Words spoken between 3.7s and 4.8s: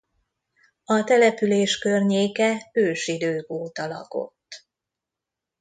lakott.